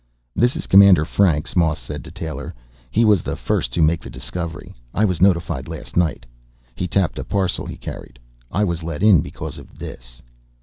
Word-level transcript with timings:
"This 0.35 0.55
is 0.55 0.65
Commander 0.65 1.05
Franks," 1.05 1.55
Moss 1.55 1.77
said 1.77 2.03
to 2.05 2.09
Taylor. 2.09 2.55
"He 2.89 3.05
was 3.05 3.21
the 3.21 3.35
first 3.35 3.71
to 3.73 3.83
make 3.83 4.01
the 4.01 4.09
discovery. 4.09 4.73
I 4.95 5.05
was 5.05 5.21
notified 5.21 5.67
last 5.67 5.95
night." 5.95 6.25
He 6.73 6.87
tapped 6.87 7.19
a 7.19 7.23
parcel 7.23 7.67
he 7.67 7.77
carried. 7.77 8.17
"I 8.51 8.63
was 8.63 8.81
let 8.81 9.03
in 9.03 9.21
because 9.21 9.59
of 9.59 9.77
this." 9.77 10.19